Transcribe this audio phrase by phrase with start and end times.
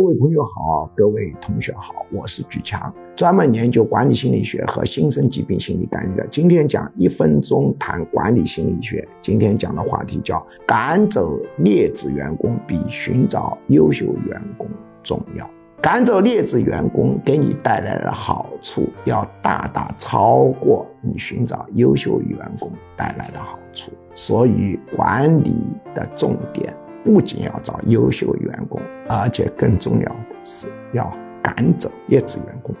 [0.00, 6.26] 各位朋友好，各位同学好，我是举强，专门研究管理心理学和新生疾病心理干预的。
[6.28, 9.06] 今天讲一分钟谈管理心理学。
[9.20, 14.66] 今天讲的话题叫赶走劣质员工比寻找优秀员工
[15.02, 15.46] 重要。
[15.82, 23.92] 赶走劣质员工给你带来的好处，要大大超过你寻找优秀员工带来的好处。
[24.14, 25.54] 所以管理
[25.94, 26.74] 的重点。
[27.04, 31.10] 不仅要找优秀员工，而且更重要的是要
[31.42, 32.74] 赶走劣质员工。